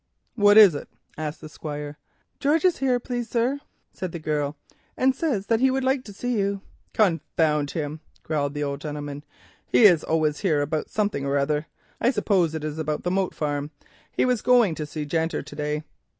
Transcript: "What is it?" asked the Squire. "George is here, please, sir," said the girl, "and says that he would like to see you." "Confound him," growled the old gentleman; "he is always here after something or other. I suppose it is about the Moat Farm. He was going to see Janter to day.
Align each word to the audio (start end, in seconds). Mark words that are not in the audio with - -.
"What 0.33 0.57
is 0.57 0.73
it?" 0.73 0.89
asked 1.15 1.41
the 1.41 1.47
Squire. 1.47 1.99
"George 2.39 2.65
is 2.65 2.79
here, 2.79 2.99
please, 2.99 3.29
sir," 3.29 3.59
said 3.93 4.11
the 4.11 4.17
girl, 4.17 4.57
"and 4.97 5.13
says 5.15 5.45
that 5.45 5.59
he 5.59 5.69
would 5.69 5.83
like 5.83 6.03
to 6.05 6.11
see 6.11 6.39
you." 6.39 6.61
"Confound 6.91 7.69
him," 7.69 7.99
growled 8.23 8.55
the 8.55 8.63
old 8.63 8.81
gentleman; 8.81 9.23
"he 9.67 9.83
is 9.83 10.03
always 10.03 10.39
here 10.39 10.63
after 10.63 10.85
something 10.87 11.23
or 11.23 11.37
other. 11.37 11.67
I 11.99 12.09
suppose 12.09 12.55
it 12.55 12.63
is 12.63 12.79
about 12.79 13.03
the 13.03 13.11
Moat 13.11 13.35
Farm. 13.35 13.69
He 14.11 14.25
was 14.25 14.41
going 14.41 14.73
to 14.73 14.87
see 14.87 15.05
Janter 15.05 15.43
to 15.45 15.55
day. 15.55 15.83